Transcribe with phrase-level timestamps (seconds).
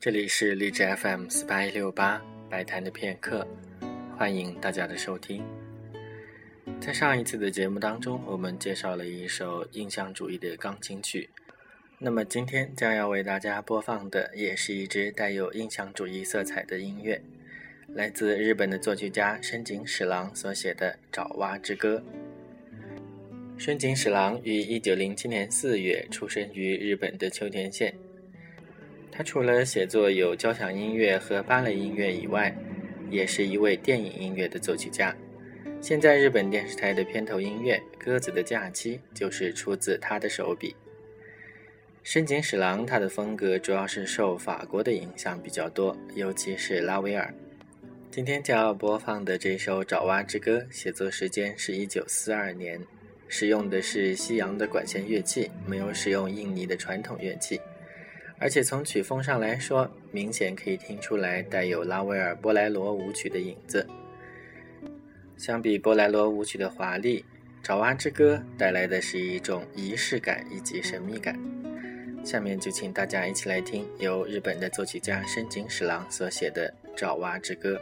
[0.00, 3.46] 这里是荔枝 FM 四八一六八白谈的片刻，
[4.16, 5.44] 欢迎大家的收听。
[6.80, 11.28] 在上一次的节目当中，我们介绍了一首印象主义的钢琴曲。
[11.98, 17.20] 那么今天将要为大家播放的，也是一支带有印象主义色彩的音乐，
[17.88, 22.02] 来自日本的作曲家深井史郎所写的《爪哇之歌》。
[23.60, 27.94] 深井史郎于一九零七年四月出生于日本的秋田县。
[29.12, 32.54] 他除了写作有交响音乐和芭蕾音乐以外，
[33.10, 35.14] 也是一位电影音乐的作曲家。
[35.80, 40.74] 现在日本电视台的片头音乐《鸽子的假期》就是出自他的手笔。
[42.02, 47.32] 深井史郎他的风格主要是受法国的影响比较多，尤其是拉威尔。
[48.10, 52.80] 今天将要播放的这首《爪哇之歌》，写作时间是一九四二年，
[53.28, 57.60] 使用的是西洋的管弦乐器，没有使用印尼的传统乐器。
[58.40, 63.86] 而且从曲风上来说，明显可以听出来带有拉威尔波莱罗舞曲的影子。
[65.36, 67.22] 相比波莱罗舞曲的华丽，
[67.66, 71.38] 《爪哇之歌》带来的是一种仪式感以及神秘感。
[72.24, 77.74] 下面就请大家一起来听由日本的作曲家深井史郎所写的《爪哇之歌》。